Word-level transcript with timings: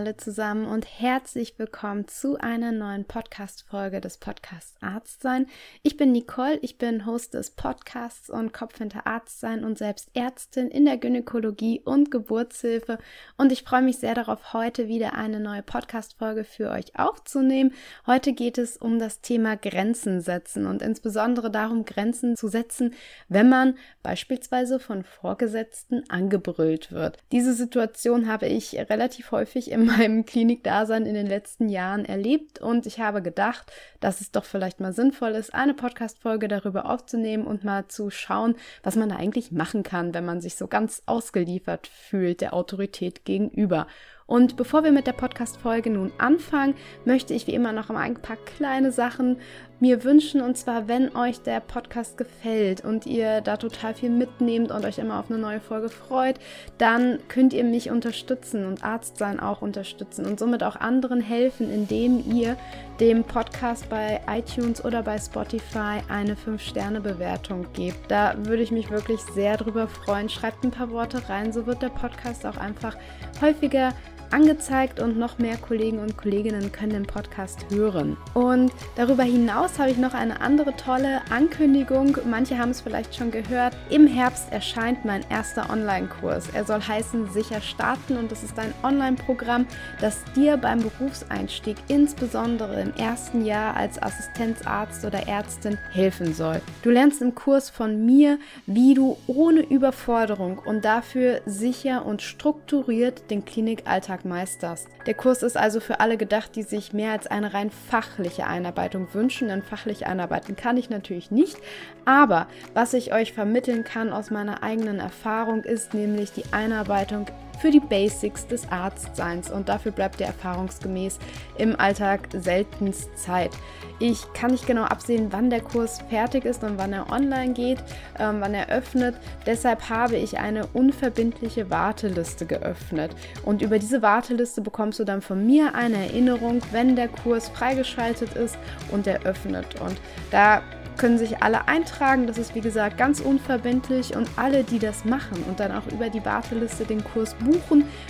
alle 0.00 0.16
zusammen 0.16 0.64
und 0.64 0.86
herzlich 0.86 1.58
willkommen 1.58 2.08
zu 2.08 2.38
einer 2.38 2.72
neuen 2.72 3.04
Podcast-Folge 3.04 4.00
des 4.00 4.16
Podcasts 4.16 4.74
Arztsein. 4.80 5.44
Ich 5.82 5.98
bin 5.98 6.10
Nicole, 6.12 6.58
ich 6.62 6.78
bin 6.78 7.04
Host 7.04 7.34
des 7.34 7.50
Podcasts 7.50 8.30
und 8.30 8.54
Kopf 8.54 8.78
hinter 8.78 9.06
Arztsein 9.06 9.62
und 9.62 9.76
selbst 9.76 10.08
Ärztin 10.14 10.68
in 10.68 10.86
der 10.86 10.96
Gynäkologie 10.96 11.82
und 11.84 12.10
Geburtshilfe 12.10 12.96
und 13.36 13.52
ich 13.52 13.62
freue 13.62 13.82
mich 13.82 13.98
sehr 13.98 14.14
darauf, 14.14 14.54
heute 14.54 14.88
wieder 14.88 15.16
eine 15.16 15.38
neue 15.38 15.62
Podcast-Folge 15.62 16.44
für 16.44 16.70
euch 16.70 16.98
aufzunehmen. 16.98 17.74
Heute 18.06 18.32
geht 18.32 18.56
es 18.56 18.78
um 18.78 18.98
das 18.98 19.20
Thema 19.20 19.58
Grenzen 19.58 20.22
setzen 20.22 20.64
und 20.64 20.80
insbesondere 20.80 21.50
darum, 21.50 21.84
Grenzen 21.84 22.36
zu 22.36 22.48
setzen, 22.48 22.94
wenn 23.28 23.50
man 23.50 23.76
beispielsweise 24.02 24.80
von 24.80 25.04
Vorgesetzten 25.04 26.08
angebrüllt 26.08 26.90
wird. 26.90 27.18
Diese 27.32 27.52
Situation 27.52 28.28
habe 28.28 28.46
ich 28.46 28.76
relativ 28.88 29.30
häufig 29.30 29.70
in 29.70 29.89
meinem 29.90 30.24
Klinikdasein 30.24 31.06
in 31.06 31.14
den 31.14 31.26
letzten 31.26 31.68
Jahren 31.68 32.04
erlebt 32.04 32.60
und 32.60 32.86
ich 32.86 33.00
habe 33.00 33.22
gedacht, 33.22 33.70
dass 34.00 34.20
es 34.20 34.30
doch 34.30 34.44
vielleicht 34.44 34.80
mal 34.80 34.92
sinnvoll 34.92 35.30
ist, 35.30 35.54
eine 35.54 35.74
Podcast-Folge 35.74 36.48
darüber 36.48 36.86
aufzunehmen 36.86 37.46
und 37.46 37.64
mal 37.64 37.88
zu 37.88 38.10
schauen, 38.10 38.54
was 38.82 38.96
man 38.96 39.08
da 39.08 39.16
eigentlich 39.16 39.52
machen 39.52 39.82
kann, 39.82 40.14
wenn 40.14 40.24
man 40.24 40.40
sich 40.40 40.56
so 40.56 40.66
ganz 40.66 41.02
ausgeliefert 41.06 41.86
fühlt 41.86 42.40
der 42.40 42.54
Autorität 42.54 43.24
gegenüber. 43.24 43.86
Und 44.30 44.56
bevor 44.56 44.84
wir 44.84 44.92
mit 44.92 45.08
der 45.08 45.12
Podcast-Folge 45.12 45.90
nun 45.90 46.12
anfangen, 46.18 46.74
möchte 47.04 47.34
ich 47.34 47.48
wie 47.48 47.54
immer 47.54 47.72
noch 47.72 47.90
ein 47.90 48.14
paar 48.14 48.36
kleine 48.36 48.92
Sachen 48.92 49.38
mir 49.80 50.04
wünschen. 50.04 50.40
Und 50.40 50.56
zwar, 50.56 50.86
wenn 50.86 51.16
euch 51.16 51.42
der 51.42 51.58
Podcast 51.58 52.16
gefällt 52.16 52.84
und 52.84 53.06
ihr 53.06 53.40
da 53.40 53.56
total 53.56 53.92
viel 53.92 54.10
mitnehmt 54.10 54.70
und 54.70 54.84
euch 54.84 54.98
immer 54.98 55.18
auf 55.18 55.30
eine 55.30 55.40
neue 55.40 55.58
Folge 55.58 55.88
freut, 55.88 56.38
dann 56.78 57.18
könnt 57.26 57.52
ihr 57.52 57.64
mich 57.64 57.90
unterstützen 57.90 58.66
und 58.66 58.84
Arzt 58.84 59.16
sein 59.16 59.40
auch 59.40 59.62
unterstützen 59.62 60.24
und 60.26 60.38
somit 60.38 60.62
auch 60.62 60.76
anderen 60.76 61.20
helfen, 61.20 61.68
indem 61.68 62.22
ihr 62.32 62.56
dem 63.00 63.24
Podcast 63.24 63.88
bei 63.88 64.20
iTunes 64.28 64.84
oder 64.84 65.02
bei 65.02 65.18
Spotify 65.18 66.02
eine 66.08 66.36
5-Sterne-Bewertung 66.36 67.66
gebt. 67.72 68.08
Da 68.08 68.34
würde 68.38 68.62
ich 68.62 68.70
mich 68.70 68.90
wirklich 68.90 69.20
sehr 69.34 69.56
drüber 69.56 69.88
freuen. 69.88 70.28
Schreibt 70.28 70.62
ein 70.62 70.70
paar 70.70 70.90
Worte 70.92 71.28
rein, 71.28 71.52
so 71.52 71.66
wird 71.66 71.82
der 71.82 71.88
Podcast 71.88 72.46
auch 72.46 72.58
einfach 72.58 72.96
häufiger 73.40 73.92
angezeigt 74.32 75.00
und 75.00 75.18
noch 75.18 75.38
mehr 75.38 75.56
Kollegen 75.56 75.98
und 75.98 76.16
Kolleginnen 76.16 76.72
können 76.72 76.92
den 76.92 77.06
Podcast 77.06 77.66
hören. 77.70 78.16
Und 78.34 78.72
darüber 78.96 79.22
hinaus 79.22 79.78
habe 79.78 79.90
ich 79.90 79.96
noch 79.96 80.14
eine 80.14 80.40
andere 80.40 80.76
tolle 80.76 81.20
Ankündigung. 81.30 82.16
Manche 82.28 82.58
haben 82.58 82.70
es 82.70 82.80
vielleicht 82.80 83.14
schon 83.14 83.30
gehört. 83.30 83.76
Im 83.90 84.06
Herbst 84.06 84.52
erscheint 84.52 85.04
mein 85.04 85.24
erster 85.30 85.70
Online-Kurs. 85.70 86.50
Er 86.54 86.64
soll 86.64 86.80
heißen 86.80 87.30
Sicher 87.32 87.60
starten 87.60 88.16
und 88.16 88.30
das 88.30 88.42
ist 88.42 88.58
ein 88.58 88.72
Online-Programm, 88.82 89.66
das 90.00 90.22
dir 90.36 90.56
beim 90.56 90.80
Berufseinstieg, 90.80 91.76
insbesondere 91.88 92.80
im 92.80 92.94
ersten 92.94 93.44
Jahr 93.44 93.76
als 93.76 94.00
Assistenzarzt 94.02 95.04
oder 95.04 95.26
Ärztin, 95.26 95.78
helfen 95.92 96.34
soll. 96.34 96.60
Du 96.82 96.90
lernst 96.90 97.22
im 97.22 97.34
Kurs 97.34 97.70
von 97.70 98.04
mir, 98.06 98.38
wie 98.66 98.94
du 98.94 99.16
ohne 99.26 99.60
Überforderung 99.60 100.58
und 100.58 100.84
dafür 100.84 101.40
sicher 101.46 102.06
und 102.06 102.22
strukturiert 102.22 103.30
den 103.30 103.44
Klinikalltag 103.44 104.19
Alltag 104.20 104.24
meisterst. 104.24 104.88
Der 105.06 105.14
Kurs 105.14 105.42
ist 105.42 105.56
also 105.56 105.80
für 105.80 106.00
alle 106.00 106.16
gedacht, 106.16 106.54
die 106.56 106.62
sich 106.62 106.92
mehr 106.92 107.12
als 107.12 107.26
eine 107.26 107.54
rein 107.54 107.70
fachliche 107.70 108.46
Einarbeitung 108.46 109.08
wünschen, 109.12 109.48
denn 109.48 109.62
fachlich 109.62 110.06
einarbeiten 110.06 110.56
kann 110.56 110.76
ich 110.76 110.90
natürlich 110.90 111.30
nicht. 111.30 111.56
Aber 112.04 112.46
was 112.74 112.94
ich 112.94 113.12
euch 113.12 113.32
vermitteln 113.32 113.84
kann 113.84 114.12
aus 114.12 114.30
meiner 114.30 114.62
eigenen 114.62 114.98
Erfahrung 114.98 115.64
ist 115.64 115.94
nämlich 115.94 116.32
die 116.32 116.44
Einarbeitung 116.52 117.26
für 117.60 117.70
die 117.70 117.80
Basics 117.80 118.46
des 118.46 118.70
Arztseins 118.70 119.50
und 119.50 119.68
dafür 119.68 119.92
bleibt 119.92 120.20
dir 120.20 120.26
erfahrungsgemäß 120.26 121.18
im 121.58 121.78
Alltag 121.78 122.28
seltenst 122.32 123.16
Zeit. 123.18 123.50
Ich 123.98 124.32
kann 124.32 124.52
nicht 124.52 124.66
genau 124.66 124.84
absehen, 124.84 125.28
wann 125.30 125.50
der 125.50 125.60
Kurs 125.60 126.00
fertig 126.08 126.46
ist 126.46 126.64
und 126.64 126.78
wann 126.78 126.94
er 126.94 127.10
online 127.12 127.52
geht, 127.52 127.78
ähm, 128.18 128.36
wann 128.40 128.54
er 128.54 128.70
öffnet. 128.70 129.14
Deshalb 129.44 129.90
habe 129.90 130.16
ich 130.16 130.38
eine 130.38 130.66
unverbindliche 130.68 131.68
Warteliste 131.68 132.46
geöffnet. 132.46 133.14
Und 133.44 133.60
über 133.60 133.78
diese 133.78 134.00
Warteliste 134.00 134.62
bekommst 134.62 134.98
du 134.98 135.04
dann 135.04 135.20
von 135.20 135.44
mir 135.44 135.74
eine 135.74 135.98
Erinnerung, 135.98 136.62
wenn 136.72 136.96
der 136.96 137.08
Kurs 137.08 137.50
freigeschaltet 137.50 138.34
ist 138.34 138.56
und 138.90 139.06
er 139.06 139.26
öffnet. 139.26 139.78
Und 139.80 140.00
da 140.30 140.62
können 141.00 141.16
sich 141.16 141.42
alle 141.42 141.66
eintragen. 141.66 142.26
Das 142.26 142.36
ist 142.36 142.54
wie 142.54 142.60
gesagt 142.60 142.98
ganz 142.98 143.20
unverbindlich 143.20 144.14
und 144.14 144.28
alle, 144.36 144.64
die 144.64 144.78
das 144.78 145.06
machen 145.06 145.42
und 145.48 145.58
dann 145.58 145.72
auch 145.72 145.86
über 145.90 146.10
die 146.10 146.24
Warteliste 146.26 146.84
den 146.84 147.02
Kurs 147.02 147.34
buchen, 147.34 147.49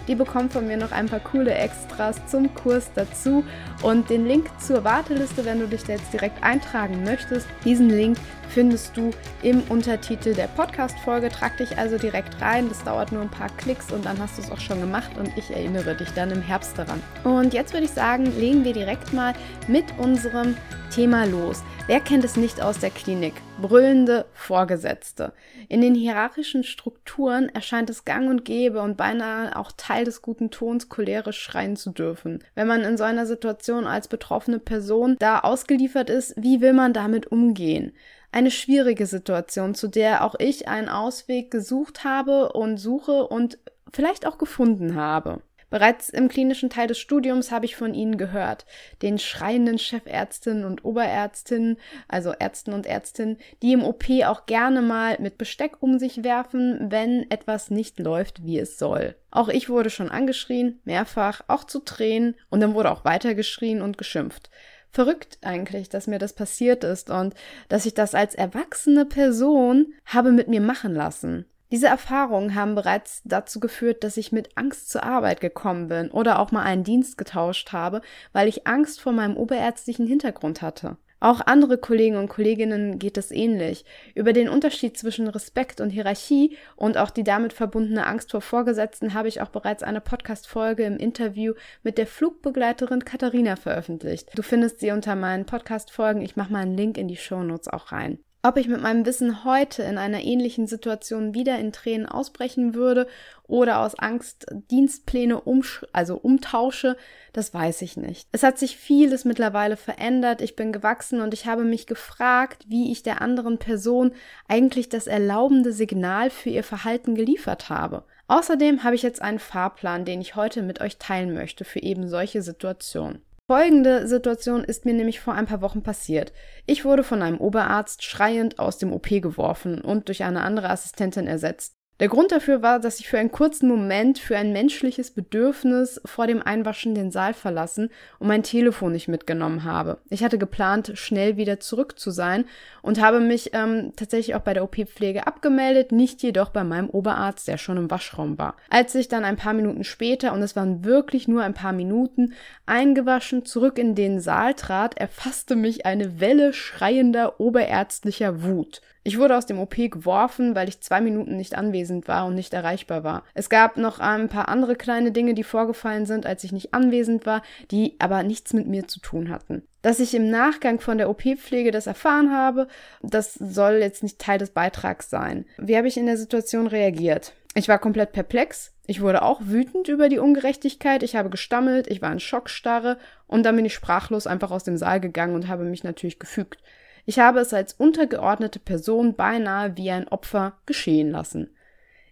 die 0.08 0.14
bekommen 0.14 0.50
von 0.50 0.66
mir 0.66 0.76
noch 0.76 0.92
ein 0.92 1.06
paar 1.06 1.20
coole 1.20 1.54
Extras 1.54 2.16
zum 2.26 2.54
Kurs 2.54 2.90
dazu. 2.94 3.44
Und 3.82 4.10
den 4.10 4.26
Link 4.26 4.48
zur 4.60 4.84
Warteliste, 4.84 5.44
wenn 5.44 5.60
du 5.60 5.66
dich 5.66 5.84
da 5.84 5.94
jetzt 5.94 6.12
direkt 6.12 6.42
eintragen 6.42 7.04
möchtest, 7.04 7.46
diesen 7.64 7.90
Link 7.90 8.16
findest 8.50 8.96
du 8.96 9.10
im 9.42 9.62
Untertitel 9.68 10.34
der 10.34 10.48
Podcast-Folge. 10.48 11.30
Trag 11.30 11.56
dich 11.56 11.78
also 11.78 11.98
direkt 11.98 12.40
rein. 12.40 12.68
Das 12.68 12.82
dauert 12.84 13.12
nur 13.12 13.22
ein 13.22 13.30
paar 13.30 13.50
Klicks 13.56 13.90
und 13.92 14.04
dann 14.04 14.18
hast 14.18 14.38
du 14.38 14.42
es 14.42 14.50
auch 14.50 14.60
schon 14.60 14.80
gemacht 14.80 15.10
und 15.18 15.30
ich 15.36 15.50
erinnere 15.50 15.94
dich 15.94 16.10
dann 16.10 16.30
im 16.30 16.42
Herbst 16.42 16.76
daran. 16.76 17.02
Und 17.24 17.54
jetzt 17.54 17.72
würde 17.72 17.86
ich 17.86 17.92
sagen, 17.92 18.26
legen 18.38 18.64
wir 18.64 18.72
direkt 18.72 19.12
mal 19.12 19.34
mit 19.68 19.84
unserem 19.98 20.56
Thema 20.90 21.24
los. 21.24 21.62
Wer 21.86 22.00
kennt 22.00 22.24
es 22.24 22.36
nicht 22.36 22.60
aus 22.60 22.78
der 22.78 22.90
Klinik? 22.90 23.34
Brüllende 23.60 24.26
Vorgesetzte. 24.32 25.32
In 25.68 25.80
den 25.80 25.94
hierarchischen 25.94 26.64
Strukturen 26.64 27.48
erscheint 27.48 27.90
es 27.90 28.04
gang 28.04 28.28
und 28.28 28.44
gäbe 28.44 28.80
und 28.80 28.96
beinahe 28.96 29.56
auch 29.56 29.70
Teil 29.76 30.04
des 30.04 30.20
guten 30.20 30.50
Tons, 30.50 30.88
cholerisch 30.88 31.40
schreien 31.40 31.76
zu 31.76 31.90
dürfen. 31.90 32.42
Wenn 32.54 32.66
man 32.66 32.82
in 32.82 32.96
so 32.96 33.04
einer 33.04 33.26
Situation 33.26 33.86
als 33.86 34.08
betroffene 34.08 34.58
Person 34.58 35.16
da 35.18 35.40
ausgeliefert 35.40 36.10
ist, 36.10 36.34
wie 36.36 36.60
will 36.60 36.72
man 36.72 36.92
damit 36.92 37.30
umgehen? 37.30 37.92
Eine 38.32 38.50
schwierige 38.50 39.06
Situation, 39.06 39.74
zu 39.74 39.88
der 39.88 40.24
auch 40.24 40.36
ich 40.38 40.68
einen 40.68 40.88
Ausweg 40.88 41.50
gesucht 41.50 42.04
habe 42.04 42.52
und 42.52 42.76
suche 42.76 43.26
und 43.26 43.58
vielleicht 43.92 44.26
auch 44.26 44.38
gefunden 44.38 44.94
habe. 44.94 45.42
Bereits 45.70 46.08
im 46.08 46.28
klinischen 46.28 46.68
Teil 46.68 46.88
des 46.88 46.98
Studiums 46.98 47.52
habe 47.52 47.64
ich 47.64 47.76
von 47.76 47.94
ihnen 47.94 48.18
gehört, 48.18 48.66
den 49.02 49.18
schreienden 49.18 49.78
Chefärztinnen 49.78 50.64
und 50.64 50.84
Oberärztinnen, 50.84 51.76
also 52.08 52.32
Ärzten 52.32 52.72
und 52.72 52.86
Ärztinnen, 52.86 53.38
die 53.62 53.72
im 53.72 53.84
OP 53.84 54.04
auch 54.24 54.46
gerne 54.46 54.82
mal 54.82 55.16
mit 55.20 55.38
Besteck 55.38 55.76
um 55.80 56.00
sich 56.00 56.24
werfen, 56.24 56.90
wenn 56.90 57.30
etwas 57.30 57.70
nicht 57.70 58.00
läuft, 58.00 58.44
wie 58.44 58.58
es 58.58 58.78
soll. 58.78 59.14
Auch 59.30 59.48
ich 59.48 59.68
wurde 59.68 59.90
schon 59.90 60.10
angeschrien, 60.10 60.80
mehrfach, 60.84 61.42
auch 61.46 61.62
zu 61.62 61.78
Tränen, 61.78 62.34
und 62.48 62.58
dann 62.58 62.74
wurde 62.74 62.90
auch 62.90 63.04
weiter 63.04 63.36
geschrien 63.36 63.80
und 63.80 63.96
geschimpft 63.96 64.50
verrückt 64.90 65.38
eigentlich, 65.42 65.88
dass 65.88 66.06
mir 66.06 66.18
das 66.18 66.32
passiert 66.32 66.84
ist 66.84 67.10
und 67.10 67.34
dass 67.68 67.86
ich 67.86 67.94
das 67.94 68.14
als 68.14 68.34
erwachsene 68.34 69.06
Person 69.06 69.94
habe 70.04 70.32
mit 70.32 70.48
mir 70.48 70.60
machen 70.60 70.94
lassen. 70.94 71.46
Diese 71.70 71.86
Erfahrungen 71.86 72.56
haben 72.56 72.74
bereits 72.74 73.22
dazu 73.24 73.60
geführt, 73.60 74.02
dass 74.02 74.16
ich 74.16 74.32
mit 74.32 74.56
Angst 74.56 74.90
zur 74.90 75.04
Arbeit 75.04 75.40
gekommen 75.40 75.86
bin 75.86 76.10
oder 76.10 76.40
auch 76.40 76.50
mal 76.50 76.64
einen 76.64 76.82
Dienst 76.82 77.16
getauscht 77.16 77.72
habe, 77.72 78.00
weil 78.32 78.48
ich 78.48 78.66
Angst 78.66 79.00
vor 79.00 79.12
meinem 79.12 79.36
oberärztlichen 79.36 80.06
Hintergrund 80.06 80.62
hatte. 80.62 80.96
Auch 81.20 81.42
andere 81.42 81.76
Kollegen 81.76 82.16
und 82.16 82.28
Kolleginnen 82.28 82.98
geht 82.98 83.18
es 83.18 83.30
ähnlich. 83.30 83.84
Über 84.14 84.32
den 84.32 84.48
Unterschied 84.48 84.96
zwischen 84.96 85.28
Respekt 85.28 85.82
und 85.82 85.90
Hierarchie 85.90 86.56
und 86.76 86.96
auch 86.96 87.10
die 87.10 87.24
damit 87.24 87.52
verbundene 87.52 88.06
Angst 88.06 88.30
vor 88.30 88.40
Vorgesetzten 88.40 89.12
habe 89.12 89.28
ich 89.28 89.42
auch 89.42 89.50
bereits 89.50 89.82
eine 89.82 90.00
Podcast-Folge 90.00 90.84
im 90.84 90.96
Interview 90.96 91.52
mit 91.82 91.98
der 91.98 92.06
Flugbegleiterin 92.06 93.04
Katharina 93.04 93.56
veröffentlicht. 93.56 94.30
Du 94.34 94.42
findest 94.42 94.80
sie 94.80 94.92
unter 94.92 95.14
meinen 95.14 95.44
Podcast-Folgen. 95.44 96.22
Ich 96.22 96.36
mache 96.36 96.52
mal 96.52 96.62
einen 96.62 96.76
Link 96.76 96.96
in 96.96 97.08
die 97.08 97.16
Shownotes 97.16 97.68
auch 97.68 97.92
rein. 97.92 98.18
Ob 98.42 98.56
ich 98.56 98.68
mit 98.68 98.80
meinem 98.80 99.04
Wissen 99.04 99.44
heute 99.44 99.82
in 99.82 99.98
einer 99.98 100.22
ähnlichen 100.22 100.66
Situation 100.66 101.34
wieder 101.34 101.58
in 101.58 101.72
Tränen 101.72 102.06
ausbrechen 102.06 102.72
würde 102.72 103.06
oder 103.46 103.80
aus 103.80 103.98
Angst 103.98 104.46
Dienstpläne 104.70 105.38
umsch 105.42 105.84
also 105.92 106.16
umtausche, 106.16 106.96
das 107.34 107.52
weiß 107.52 107.82
ich 107.82 107.98
nicht. 107.98 108.26
Es 108.32 108.42
hat 108.42 108.58
sich 108.58 108.78
vieles 108.78 109.26
mittlerweile 109.26 109.76
verändert, 109.76 110.40
ich 110.40 110.56
bin 110.56 110.72
gewachsen 110.72 111.20
und 111.20 111.34
ich 111.34 111.44
habe 111.44 111.64
mich 111.64 111.86
gefragt, 111.86 112.64
wie 112.66 112.90
ich 112.90 113.02
der 113.02 113.20
anderen 113.20 113.58
Person 113.58 114.12
eigentlich 114.48 114.88
das 114.88 115.06
erlaubende 115.06 115.74
Signal 115.74 116.30
für 116.30 116.48
ihr 116.48 116.64
Verhalten 116.64 117.14
geliefert 117.14 117.68
habe. 117.68 118.04
Außerdem 118.26 118.84
habe 118.84 118.94
ich 118.94 119.02
jetzt 119.02 119.20
einen 119.20 119.38
Fahrplan, 119.38 120.06
den 120.06 120.22
ich 120.22 120.34
heute 120.34 120.62
mit 120.62 120.80
euch 120.80 120.96
teilen 120.96 121.34
möchte 121.34 121.66
für 121.66 121.80
eben 121.80 122.08
solche 122.08 122.40
Situationen. 122.40 123.20
Folgende 123.50 124.06
Situation 124.06 124.62
ist 124.62 124.84
mir 124.84 124.94
nämlich 124.94 125.18
vor 125.18 125.34
ein 125.34 125.46
paar 125.46 125.60
Wochen 125.60 125.82
passiert. 125.82 126.32
Ich 126.66 126.84
wurde 126.84 127.02
von 127.02 127.20
einem 127.20 127.38
Oberarzt 127.38 128.04
schreiend 128.04 128.60
aus 128.60 128.78
dem 128.78 128.92
OP 128.92 129.08
geworfen 129.08 129.80
und 129.80 130.06
durch 130.06 130.22
eine 130.22 130.42
andere 130.42 130.70
Assistentin 130.70 131.26
ersetzt. 131.26 131.79
Der 132.00 132.08
Grund 132.08 132.32
dafür 132.32 132.62
war, 132.62 132.80
dass 132.80 132.98
ich 132.98 133.08
für 133.08 133.18
einen 133.18 133.30
kurzen 133.30 133.68
Moment 133.68 134.18
für 134.18 134.34
ein 134.34 134.52
menschliches 134.52 135.10
Bedürfnis 135.10 136.00
vor 136.06 136.26
dem 136.26 136.42
Einwaschen 136.42 136.94
den 136.94 137.10
Saal 137.10 137.34
verlassen 137.34 137.90
und 138.18 138.26
mein 138.26 138.42
Telefon 138.42 138.92
nicht 138.92 139.06
mitgenommen 139.06 139.64
habe. 139.64 139.98
Ich 140.08 140.24
hatte 140.24 140.38
geplant, 140.38 140.92
schnell 140.94 141.36
wieder 141.36 141.60
zurück 141.60 141.98
zu 141.98 142.10
sein 142.10 142.46
und 142.80 143.02
habe 143.02 143.20
mich 143.20 143.50
ähm, 143.52 143.92
tatsächlich 143.96 144.34
auch 144.34 144.40
bei 144.40 144.54
der 144.54 144.64
OP-Pflege 144.64 145.26
abgemeldet, 145.26 145.92
nicht 145.92 146.22
jedoch 146.22 146.48
bei 146.48 146.64
meinem 146.64 146.88
Oberarzt, 146.88 147.46
der 147.48 147.58
schon 147.58 147.76
im 147.76 147.90
Waschraum 147.90 148.38
war. 148.38 148.56
Als 148.70 148.94
ich 148.94 149.08
dann 149.08 149.26
ein 149.26 149.36
paar 149.36 149.52
Minuten 149.52 149.84
später, 149.84 150.32
und 150.32 150.40
es 150.40 150.56
waren 150.56 150.82
wirklich 150.86 151.28
nur 151.28 151.42
ein 151.42 151.52
paar 151.52 151.74
Minuten, 151.74 152.32
eingewaschen 152.64 153.44
zurück 153.44 153.76
in 153.76 153.94
den 153.94 154.20
Saal 154.20 154.54
trat, 154.54 154.96
erfasste 154.96 155.54
mich 155.54 155.84
eine 155.84 156.18
Welle 156.18 156.54
schreiender 156.54 157.40
oberärztlicher 157.40 158.42
Wut. 158.42 158.80
Ich 159.10 159.18
wurde 159.18 159.36
aus 159.36 159.44
dem 159.44 159.58
OP 159.58 159.74
geworfen, 159.74 160.54
weil 160.54 160.68
ich 160.68 160.82
zwei 160.82 161.00
Minuten 161.00 161.36
nicht 161.36 161.56
anwesend 161.58 162.06
war 162.06 162.26
und 162.26 162.36
nicht 162.36 162.54
erreichbar 162.54 163.02
war. 163.02 163.24
Es 163.34 163.50
gab 163.50 163.76
noch 163.76 163.98
ein 163.98 164.28
paar 164.28 164.48
andere 164.48 164.76
kleine 164.76 165.10
Dinge, 165.10 165.34
die 165.34 165.42
vorgefallen 165.42 166.06
sind, 166.06 166.26
als 166.26 166.44
ich 166.44 166.52
nicht 166.52 166.74
anwesend 166.74 167.26
war, 167.26 167.42
die 167.72 167.96
aber 167.98 168.22
nichts 168.22 168.52
mit 168.52 168.68
mir 168.68 168.86
zu 168.86 169.00
tun 169.00 169.28
hatten. 169.28 169.64
Dass 169.82 169.98
ich 169.98 170.14
im 170.14 170.30
Nachgang 170.30 170.78
von 170.78 170.96
der 170.96 171.10
OP-Pflege 171.10 171.72
das 171.72 171.88
erfahren 171.88 172.30
habe, 172.32 172.68
das 173.02 173.34
soll 173.34 173.78
jetzt 173.80 174.04
nicht 174.04 174.20
Teil 174.20 174.38
des 174.38 174.50
Beitrags 174.50 175.10
sein. 175.10 175.44
Wie 175.58 175.76
habe 175.76 175.88
ich 175.88 175.96
in 175.96 176.06
der 176.06 176.16
Situation 176.16 176.68
reagiert? 176.68 177.32
Ich 177.56 177.66
war 177.66 177.80
komplett 177.80 178.12
perplex. 178.12 178.72
Ich 178.86 179.00
wurde 179.00 179.22
auch 179.22 179.40
wütend 179.42 179.88
über 179.88 180.08
die 180.08 180.20
Ungerechtigkeit. 180.20 181.02
Ich 181.02 181.16
habe 181.16 181.30
gestammelt, 181.30 181.88
ich 181.88 182.00
war 182.00 182.12
in 182.12 182.20
Schockstarre 182.20 182.96
und 183.26 183.42
dann 183.42 183.56
bin 183.56 183.64
ich 183.64 183.74
sprachlos 183.74 184.28
einfach 184.28 184.52
aus 184.52 184.62
dem 184.62 184.76
Saal 184.76 185.00
gegangen 185.00 185.34
und 185.34 185.48
habe 185.48 185.64
mich 185.64 185.82
natürlich 185.82 186.20
gefügt. 186.20 186.62
Ich 187.10 187.18
habe 187.18 187.40
es 187.40 187.52
als 187.52 187.72
untergeordnete 187.72 188.60
Person 188.60 189.16
beinahe 189.16 189.76
wie 189.76 189.90
ein 189.90 190.06
Opfer 190.06 190.52
geschehen 190.64 191.10
lassen. 191.10 191.52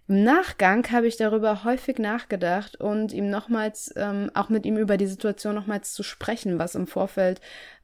Im 0.09 0.25
Nachgang 0.25 0.85
habe 0.91 1.07
ich 1.07 1.15
darüber 1.15 1.63
häufig 1.63 1.99
nachgedacht 1.99 2.75
und 2.75 3.13
ihm 3.13 3.29
nochmals, 3.29 3.93
ähm, 3.95 4.29
auch 4.33 4.49
mit 4.49 4.65
ihm 4.65 4.75
über 4.75 4.97
die 4.97 5.07
Situation 5.07 5.55
nochmals 5.55 5.93
zu 5.93 6.03
sprechen, 6.03 6.59
was 6.59 6.75
im 6.75 6.85
Vorfeld 6.85 7.39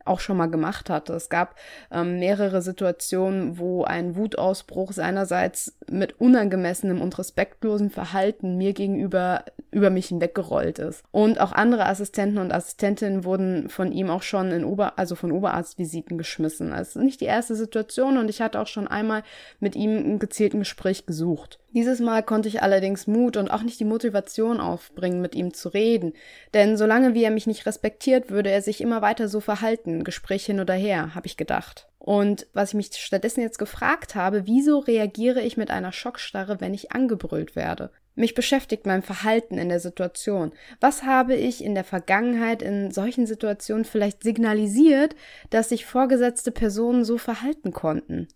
auch 0.06 0.20
schon 0.20 0.38
mal 0.38 0.46
gemacht 0.48 0.90
hatte. 0.90 1.14
Es 1.14 1.30
gab 1.30 1.56
ähm, 1.92 2.20
mehrere 2.20 2.62
Situationen, 2.62 3.58
wo 3.58 3.84
ein 3.84 4.16
Wutausbruch 4.16 4.94
seinerseits 4.94 5.78
mit 5.90 6.20
unangemessenem 6.20 7.02
und 7.02 7.18
respektlosem 7.18 7.90
Verhalten 7.90 8.58
mir 8.58 8.74
gegenüber 8.74 9.44
über 9.72 9.90
mich 9.90 10.08
hinweggerollt 10.08 10.80
ist. 10.80 11.04
Und 11.12 11.42
auch 11.42 11.52
andere 11.52 11.86
Assistenten 11.88 12.38
und 12.38 12.54
Assistentinnen 12.54 13.26
wurden 13.26 13.68
von 13.68 13.92
ihm 13.92 14.10
auch 14.10 14.22
schon 14.22 14.52
in 14.52 14.64
Ober, 14.64 14.98
also 14.98 15.16
von 15.16 15.34
Oberarztvisiten 15.34 16.18
geschmissen. 16.18 16.72
Also 16.72 17.02
nicht 17.02 17.20
die 17.20 17.26
erste 17.26 17.56
Situation 17.56 18.18
und 18.18 18.30
ich 18.30 18.42
hatte 18.42 18.62
auch 18.62 18.68
schon 18.68 18.88
einmal 18.88 19.24
mit 19.60 19.76
ihm 19.76 19.98
ein 19.98 20.20
gezielten 20.20 20.60
Gespräch 20.60 21.06
gesucht. 21.06 21.60
Dieses 21.76 22.00
Mal 22.00 22.24
konnte 22.24 22.48
ich 22.48 22.62
allerdings 22.62 23.06
Mut 23.06 23.36
und 23.36 23.52
auch 23.52 23.62
nicht 23.62 23.82
die 23.82 23.86
Motivation 23.86 24.62
aufbringen, 24.62 25.20
mit 25.20 25.36
ihm 25.36 25.54
zu 25.54 25.68
reden. 25.68 26.14
Denn 26.54 26.78
solange 26.78 27.14
wie 27.14 27.26
er 27.26 27.32
mich 27.32 27.48
nicht 27.48 27.66
respektiert, 27.66 28.32
würde 28.32 28.50
er 28.50 28.62
sich 28.62 28.80
immer 28.80 29.02
weiter 29.02 29.28
so 29.28 29.42
verhalten. 29.42 29.95
Gespräch 30.04 30.46
hin 30.46 30.60
oder 30.60 30.74
her, 30.74 31.16
habe 31.16 31.28
ich 31.28 31.38
gedacht. 31.38 31.88
Und 31.98 32.48
was 32.54 32.70
ich 32.70 32.76
mich 32.76 32.96
stattdessen 32.96 33.42
jetzt 33.42 33.58
gefragt 33.58 34.16
habe, 34.16 34.46
wieso 34.46 34.80
reagiere 34.80 35.42
ich 35.42 35.58
mit 35.58 35.72
einer 35.72 35.92
Schockstarre, 35.92 36.62
wenn 36.62 36.74
ich 36.74 36.92
angebrüllt 36.92 37.56
werde? 37.56 37.92
Mich 38.14 38.34
beschäftigt 38.34 38.86
mein 38.86 39.02
Verhalten 39.02 39.58
in 39.58 39.70
der 39.70 39.80
Situation. 39.80 40.54
Was 40.80 41.04
habe 41.04 41.36
ich 41.36 41.64
in 41.64 41.76
der 41.76 41.84
Vergangenheit 41.84 42.62
in 42.62 42.92
solchen 42.92 43.26
Situationen 43.26 43.84
vielleicht 43.84 44.24
signalisiert, 44.24 45.16
dass 45.50 45.70
sich 45.70 45.86
vorgesetzte 45.86 46.52
Personen 46.52 47.04
so 47.04 47.18
verhalten 47.18 47.74
konnten? 47.74 48.28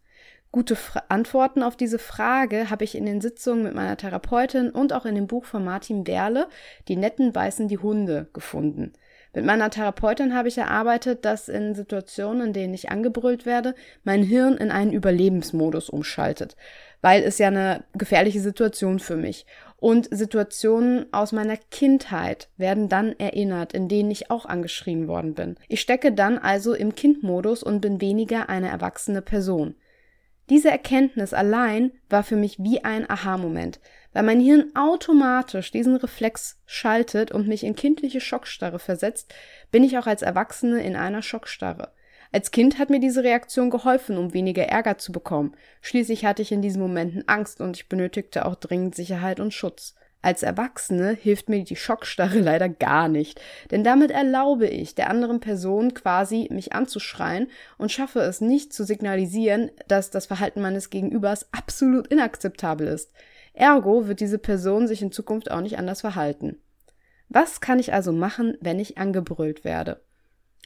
Gute 0.51 0.75
Fra 0.75 1.03
Antworten 1.09 1.61
auf 1.61 1.77
diese 1.77 1.99
Frage 1.99 2.71
habe 2.71 2.83
ich 2.83 2.95
in 2.95 3.05
den 3.05 3.21
Sitzungen 3.21 3.63
mit 3.63 3.75
meiner 3.75 3.97
Therapeutin 3.97 4.71
und 4.71 4.93
auch 4.93 5.05
in 5.05 5.13
dem 5.13 5.27
Buch 5.27 5.45
von 5.45 5.63
Martin 5.63 6.03
Berle, 6.03 6.47
Die 6.87 6.95
Netten 6.95 7.31
beißen 7.31 7.67
die 7.67 7.77
Hunde, 7.77 8.29
gefunden. 8.33 8.93
Mit 9.33 9.45
meiner 9.45 9.69
Therapeutin 9.69 10.33
habe 10.33 10.47
ich 10.47 10.57
erarbeitet, 10.57 11.23
dass 11.23 11.49
in 11.49 11.75
Situationen, 11.75 12.47
in 12.47 12.53
denen 12.53 12.73
ich 12.73 12.89
angebrüllt 12.89 13.45
werde, 13.45 13.75
mein 14.03 14.23
Hirn 14.23 14.57
in 14.57 14.71
einen 14.71 14.91
Überlebensmodus 14.91 15.89
umschaltet, 15.89 16.55
weil 17.01 17.21
es 17.21 17.37
ja 17.37 17.47
eine 17.47 17.83
gefährliche 17.93 18.41
Situation 18.41 18.99
für 18.99 19.15
mich. 19.15 19.45
Und 19.77 20.07
Situationen 20.11 21.05
aus 21.13 21.31
meiner 21.31 21.57
Kindheit 21.57 22.49
werden 22.57 22.89
dann 22.89 23.13
erinnert, 23.19 23.73
in 23.73 23.87
denen 23.87 24.09
ich 24.09 24.31
auch 24.31 24.45
angeschrien 24.45 25.07
worden 25.07 25.35
bin. 25.35 25.55
Ich 25.67 25.81
stecke 25.81 26.11
dann 26.11 26.39
also 26.39 26.73
im 26.73 26.95
Kindmodus 26.95 27.61
und 27.61 27.81
bin 27.81 28.01
weniger 28.01 28.49
eine 28.49 28.69
erwachsene 28.69 29.21
Person. 29.21 29.75
Diese 30.49 30.71
Erkenntnis 30.71 31.33
allein 31.33 31.91
war 32.09 32.23
für 32.23 32.35
mich 32.35 32.57
wie 32.57 32.83
ein 32.83 33.07
Aha-Moment, 33.07 33.79
weil 34.13 34.23
mein 34.23 34.39
Hirn 34.39 34.71
automatisch 34.75 35.71
diesen 35.71 35.95
Reflex 35.95 36.59
schaltet 36.65 37.31
und 37.31 37.47
mich 37.47 37.63
in 37.63 37.75
kindliche 37.75 38.21
Schockstarre 38.21 38.79
versetzt, 38.79 39.33
bin 39.71 39.83
ich 39.83 39.97
auch 39.97 40.07
als 40.07 40.21
Erwachsene 40.21 40.83
in 40.83 40.95
einer 40.95 41.21
Schockstarre. 41.21 41.91
Als 42.31 42.51
Kind 42.51 42.77
hat 42.77 42.91
mir 42.91 42.99
diese 42.99 43.23
Reaktion 43.23 43.71
geholfen, 43.71 44.17
um 44.17 44.33
weniger 44.33 44.63
Ärger 44.63 44.99
zu 44.99 45.11
bekommen. 45.11 45.55
Schließlich 45.81 46.25
hatte 46.25 46.43
ich 46.43 46.51
in 46.51 46.61
diesen 46.61 46.81
Momenten 46.81 47.27
Angst 47.27 47.59
und 47.59 47.75
ich 47.75 47.89
benötigte 47.89 48.45
auch 48.45 48.55
dringend 48.55 48.93
Sicherheit 48.95 49.39
und 49.39 49.53
Schutz. 49.53 49.95
Als 50.21 50.43
Erwachsene 50.43 51.13
hilft 51.13 51.47
mir 51.47 51.63
die 51.63 51.77
Schockstarre 51.77 52.39
leider 52.41 52.67
gar 52.69 53.07
nicht, 53.07 53.41
denn 53.71 53.83
damit 53.83 54.11
erlaube 54.11 54.67
ich 54.67 54.93
der 54.93 55.09
anderen 55.09 55.39
Person 55.39 55.93
quasi, 55.93 56.47
mich 56.51 56.73
anzuschreien 56.73 57.47
und 57.77 57.91
schaffe 57.91 58.19
es 58.19 58.41
nicht 58.41 58.73
zu 58.73 58.83
signalisieren, 58.83 59.71
dass 59.87 60.11
das 60.11 60.25
Verhalten 60.25 60.61
meines 60.61 60.89
Gegenübers 60.89 61.47
absolut 61.53 62.07
inakzeptabel 62.07 62.87
ist. 62.87 63.11
Ergo 63.59 64.07
wird 64.07 64.21
diese 64.21 64.39
Person 64.39 64.87
sich 64.87 65.01
in 65.01 65.11
Zukunft 65.11 65.51
auch 65.51 65.59
nicht 65.59 65.77
anders 65.77 66.01
verhalten. 66.01 66.61
Was 67.27 67.59
kann 67.59 67.77
ich 67.77 67.93
also 67.93 68.13
machen, 68.13 68.57
wenn 68.61 68.79
ich 68.79 68.97
angebrüllt 68.97 69.65
werde? 69.65 70.01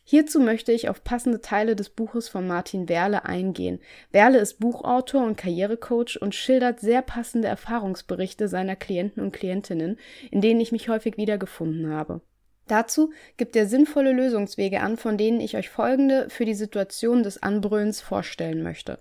Hierzu 0.05 0.39
möchte 0.39 0.71
ich 0.71 0.89
auf 0.89 1.03
passende 1.03 1.41
Teile 1.41 1.75
des 1.75 1.89
Buches 1.89 2.29
von 2.29 2.45
Martin 2.45 2.87
Werle 2.89 3.25
eingehen. 3.25 3.79
Werle 4.11 4.37
ist 4.37 4.59
Buchautor 4.59 5.25
und 5.25 5.37
Karrierecoach 5.37 6.21
und 6.21 6.35
schildert 6.35 6.81
sehr 6.81 7.01
passende 7.01 7.47
Erfahrungsberichte 7.47 8.47
seiner 8.47 8.75
Klienten 8.75 9.23
und 9.23 9.31
Klientinnen, 9.31 9.97
in 10.29 10.41
denen 10.41 10.61
ich 10.61 10.71
mich 10.71 10.87
häufig 10.87 11.17
wiedergefunden 11.17 11.89
habe. 11.89 12.21
Dazu 12.67 13.11
gibt 13.37 13.55
er 13.55 13.65
sinnvolle 13.65 14.11
Lösungswege 14.11 14.81
an, 14.81 14.97
von 14.97 15.17
denen 15.17 15.41
ich 15.41 15.57
euch 15.57 15.69
folgende 15.69 16.29
für 16.29 16.45
die 16.45 16.53
Situation 16.53 17.23
des 17.23 17.41
Anbrüllens 17.41 18.01
vorstellen 18.01 18.61
möchte. 18.61 18.99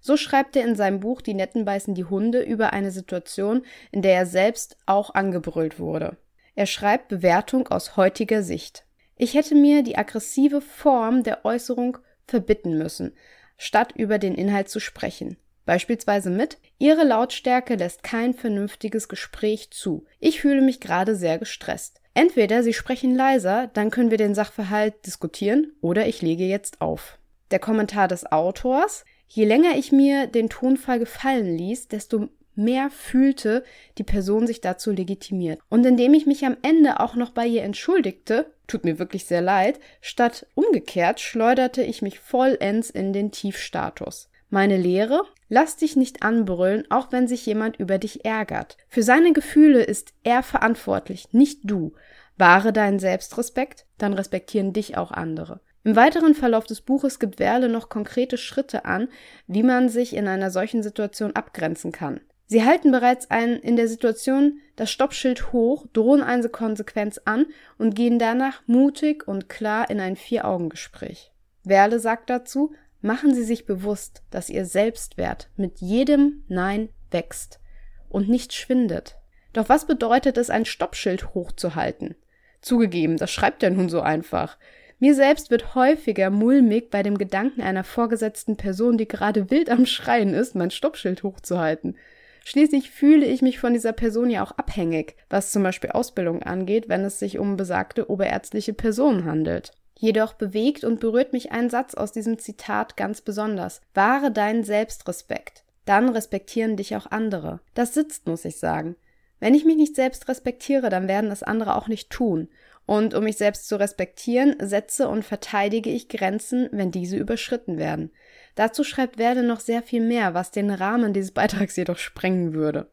So 0.00 0.16
schreibt 0.16 0.56
er 0.56 0.64
in 0.64 0.76
seinem 0.76 1.00
Buch 1.00 1.20
Die 1.20 1.34
Netten 1.34 1.64
beißen 1.64 1.94
die 1.94 2.04
Hunde 2.04 2.42
über 2.42 2.72
eine 2.72 2.90
Situation, 2.90 3.62
in 3.92 4.02
der 4.02 4.14
er 4.14 4.26
selbst 4.26 4.76
auch 4.86 5.14
angebrüllt 5.14 5.78
wurde. 5.78 6.16
Er 6.54 6.66
schreibt 6.66 7.08
Bewertung 7.08 7.68
aus 7.68 7.96
heutiger 7.96 8.42
Sicht. 8.42 8.84
Ich 9.16 9.34
hätte 9.34 9.54
mir 9.54 9.82
die 9.82 9.98
aggressive 9.98 10.60
Form 10.60 11.22
der 11.22 11.44
Äußerung 11.44 11.98
verbitten 12.26 12.78
müssen, 12.78 13.12
statt 13.58 13.92
über 13.94 14.18
den 14.18 14.34
Inhalt 14.34 14.68
zu 14.68 14.80
sprechen. 14.80 15.36
Beispielsweise 15.66 16.30
mit 16.30 16.58
Ihre 16.78 17.04
Lautstärke 17.04 17.74
lässt 17.74 18.02
kein 18.02 18.34
vernünftiges 18.34 19.08
Gespräch 19.08 19.70
zu. 19.70 20.06
Ich 20.18 20.40
fühle 20.40 20.62
mich 20.62 20.80
gerade 20.80 21.14
sehr 21.14 21.38
gestresst. 21.38 22.00
Entweder 22.14 22.62
Sie 22.62 22.72
sprechen 22.72 23.14
leiser, 23.14 23.68
dann 23.72 23.90
können 23.90 24.10
wir 24.10 24.18
den 24.18 24.34
Sachverhalt 24.34 25.06
diskutieren, 25.06 25.72
oder 25.80 26.06
ich 26.06 26.22
lege 26.22 26.44
jetzt 26.44 26.80
auf. 26.80 27.18
Der 27.50 27.58
Kommentar 27.58 28.08
des 28.08 28.30
Autors 28.32 29.04
Je 29.32 29.44
länger 29.44 29.76
ich 29.76 29.92
mir 29.92 30.26
den 30.26 30.48
Tonfall 30.48 30.98
gefallen 30.98 31.56
ließ, 31.56 31.86
desto 31.86 32.28
mehr 32.56 32.90
fühlte 32.90 33.62
die 33.96 34.02
Person 34.02 34.48
sich 34.48 34.60
dazu 34.60 34.90
legitimiert. 34.90 35.60
Und 35.68 35.86
indem 35.86 36.14
ich 36.14 36.26
mich 36.26 36.44
am 36.44 36.56
Ende 36.62 36.98
auch 36.98 37.14
noch 37.14 37.30
bei 37.30 37.46
ihr 37.46 37.62
entschuldigte, 37.62 38.52
tut 38.66 38.84
mir 38.84 38.98
wirklich 38.98 39.26
sehr 39.26 39.40
leid, 39.40 39.78
statt 40.00 40.46
umgekehrt 40.54 41.20
schleuderte 41.20 41.82
ich 41.82 42.02
mich 42.02 42.18
vollends 42.18 42.90
in 42.90 43.12
den 43.12 43.30
Tiefstatus. 43.30 44.28
Meine 44.48 44.76
Lehre? 44.76 45.22
Lass 45.48 45.76
dich 45.76 45.94
nicht 45.94 46.24
anbrüllen, 46.24 46.90
auch 46.90 47.12
wenn 47.12 47.28
sich 47.28 47.46
jemand 47.46 47.76
über 47.76 47.98
dich 47.98 48.24
ärgert. 48.24 48.76
Für 48.88 49.04
seine 49.04 49.32
Gefühle 49.32 49.84
ist 49.84 50.12
er 50.24 50.42
verantwortlich, 50.42 51.28
nicht 51.32 51.60
du. 51.62 51.92
Wahre 52.36 52.72
deinen 52.72 52.98
Selbstrespekt, 52.98 53.86
dann 53.96 54.12
respektieren 54.12 54.72
dich 54.72 54.96
auch 54.96 55.12
andere. 55.12 55.60
Im 55.82 55.96
weiteren 55.96 56.34
Verlauf 56.34 56.66
des 56.66 56.82
Buches 56.82 57.18
gibt 57.18 57.38
Werle 57.38 57.68
noch 57.68 57.88
konkrete 57.88 58.36
Schritte 58.36 58.84
an, 58.84 59.08
wie 59.46 59.62
man 59.62 59.88
sich 59.88 60.14
in 60.14 60.28
einer 60.28 60.50
solchen 60.50 60.82
Situation 60.82 61.34
abgrenzen 61.34 61.90
kann. 61.90 62.20
Sie 62.46 62.64
halten 62.64 62.90
bereits 62.90 63.30
ein 63.30 63.56
in 63.60 63.76
der 63.76 63.88
Situation 63.88 64.58
das 64.76 64.90
Stoppschild 64.90 65.52
hoch, 65.52 65.86
drohen 65.92 66.20
eine 66.20 66.48
Konsequenz 66.48 67.20
an 67.24 67.46
und 67.78 67.94
gehen 67.94 68.18
danach 68.18 68.62
mutig 68.66 69.26
und 69.26 69.48
klar 69.48 69.88
in 69.88 70.00
ein 70.00 70.16
Vier-Augen-Gespräch. 70.16 71.30
Werle 71.62 72.00
sagt 72.00 72.28
dazu, 72.28 72.72
machen 73.00 73.34
Sie 73.34 73.44
sich 73.44 73.66
bewusst, 73.66 74.22
dass 74.30 74.50
Ihr 74.50 74.64
Selbstwert 74.66 75.48
mit 75.56 75.80
jedem 75.80 76.44
Nein 76.48 76.90
wächst 77.10 77.60
und 78.08 78.28
nicht 78.28 78.52
schwindet. 78.52 79.16
Doch 79.52 79.68
was 79.68 79.86
bedeutet 79.86 80.36
es, 80.36 80.50
ein 80.50 80.64
Stoppschild 80.64 81.34
hochzuhalten? 81.34 82.16
Zugegeben, 82.60 83.16
das 83.16 83.30
schreibt 83.30 83.62
er 83.62 83.70
nun 83.70 83.88
so 83.88 84.00
einfach. 84.00 84.58
Mir 85.00 85.14
selbst 85.14 85.50
wird 85.50 85.74
häufiger 85.74 86.28
mulmig 86.28 86.90
bei 86.90 87.02
dem 87.02 87.16
Gedanken 87.16 87.62
einer 87.62 87.84
vorgesetzten 87.84 88.58
Person, 88.58 88.98
die 88.98 89.08
gerade 89.08 89.50
wild 89.50 89.70
am 89.70 89.86
Schreien 89.86 90.34
ist, 90.34 90.54
mein 90.54 90.70
Stoppschild 90.70 91.22
hochzuhalten. 91.22 91.96
Schließlich 92.44 92.90
fühle 92.90 93.24
ich 93.24 93.40
mich 93.40 93.58
von 93.58 93.72
dieser 93.72 93.92
Person 93.92 94.28
ja 94.28 94.44
auch 94.44 94.52
abhängig, 94.52 95.16
was 95.30 95.52
zum 95.52 95.62
Beispiel 95.62 95.90
Ausbildung 95.90 96.42
angeht, 96.42 96.90
wenn 96.90 97.02
es 97.02 97.18
sich 97.18 97.38
um 97.38 97.56
besagte 97.56 98.10
oberärztliche 98.10 98.74
Personen 98.74 99.24
handelt. 99.24 99.72
Jedoch 99.98 100.34
bewegt 100.34 100.84
und 100.84 101.00
berührt 101.00 101.32
mich 101.32 101.50
ein 101.50 101.70
Satz 101.70 101.94
aus 101.94 102.12
diesem 102.12 102.38
Zitat 102.38 102.98
ganz 102.98 103.22
besonders. 103.22 103.80
Wahre 103.94 104.30
deinen 104.30 104.64
Selbstrespekt. 104.64 105.64
Dann 105.86 106.10
respektieren 106.10 106.76
dich 106.76 106.94
auch 106.94 107.06
andere. 107.10 107.60
Das 107.72 107.94
sitzt, 107.94 108.26
muss 108.26 108.44
ich 108.44 108.56
sagen. 108.56 108.96
Wenn 109.40 109.54
ich 109.54 109.64
mich 109.64 109.76
nicht 109.76 109.96
selbst 109.96 110.28
respektiere, 110.28 110.90
dann 110.90 111.08
werden 111.08 111.30
es 111.30 111.42
andere 111.42 111.74
auch 111.74 111.88
nicht 111.88 112.10
tun. 112.10 112.48
Und 112.90 113.14
um 113.14 113.22
mich 113.22 113.36
selbst 113.36 113.68
zu 113.68 113.78
respektieren, 113.78 114.56
setze 114.58 115.06
und 115.06 115.24
verteidige 115.24 115.90
ich 115.90 116.08
Grenzen, 116.08 116.68
wenn 116.72 116.90
diese 116.90 117.16
überschritten 117.16 117.78
werden. 117.78 118.10
Dazu 118.56 118.82
schreibt 118.82 119.16
Werde 119.16 119.44
noch 119.44 119.60
sehr 119.60 119.84
viel 119.84 120.04
mehr, 120.04 120.34
was 120.34 120.50
den 120.50 120.72
Rahmen 120.72 121.12
dieses 121.12 121.30
Beitrags 121.30 121.76
jedoch 121.76 121.98
sprengen 121.98 122.52
würde. 122.52 122.90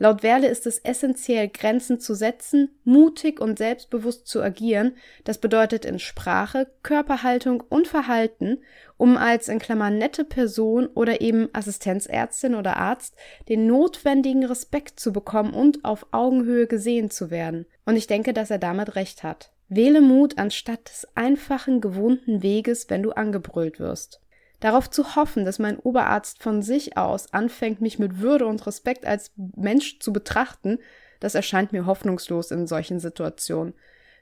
Laut 0.00 0.22
Werle 0.22 0.48
ist 0.48 0.66
es 0.66 0.78
essentiell, 0.78 1.48
Grenzen 1.48 2.00
zu 2.00 2.14
setzen, 2.14 2.70
mutig 2.84 3.38
und 3.38 3.58
selbstbewusst 3.58 4.26
zu 4.26 4.40
agieren. 4.40 4.96
Das 5.24 5.36
bedeutet 5.36 5.84
in 5.84 5.98
Sprache, 5.98 6.68
Körperhaltung 6.82 7.62
und 7.68 7.86
Verhalten, 7.86 8.62
um 8.96 9.18
als 9.18 9.48
in 9.48 9.58
Klammern 9.58 9.98
nette 9.98 10.24
Person 10.24 10.86
oder 10.86 11.20
eben 11.20 11.50
Assistenzärztin 11.52 12.54
oder 12.54 12.78
Arzt 12.78 13.14
den 13.50 13.66
notwendigen 13.66 14.46
Respekt 14.46 14.98
zu 14.98 15.12
bekommen 15.12 15.52
und 15.52 15.84
auf 15.84 16.06
Augenhöhe 16.12 16.66
gesehen 16.66 17.10
zu 17.10 17.30
werden. 17.30 17.66
Und 17.84 17.96
ich 17.96 18.06
denke, 18.06 18.32
dass 18.32 18.50
er 18.50 18.58
damit 18.58 18.96
recht 18.96 19.22
hat. 19.22 19.52
Wähle 19.68 20.00
Mut 20.00 20.38
anstatt 20.38 20.88
des 20.88 21.08
einfachen, 21.14 21.82
gewohnten 21.82 22.42
Weges, 22.42 22.88
wenn 22.88 23.02
du 23.02 23.10
angebrüllt 23.10 23.78
wirst. 23.78 24.22
Darauf 24.60 24.90
zu 24.90 25.16
hoffen, 25.16 25.44
dass 25.44 25.58
mein 25.58 25.78
Oberarzt 25.78 26.42
von 26.42 26.62
sich 26.62 26.96
aus 26.96 27.32
anfängt, 27.32 27.80
mich 27.80 27.98
mit 27.98 28.20
Würde 28.20 28.46
und 28.46 28.66
Respekt 28.66 29.06
als 29.06 29.32
Mensch 29.56 29.98
zu 29.98 30.12
betrachten, 30.12 30.78
das 31.18 31.34
erscheint 31.34 31.72
mir 31.72 31.86
hoffnungslos 31.86 32.50
in 32.50 32.66
solchen 32.66 33.00
Situationen. 33.00 33.74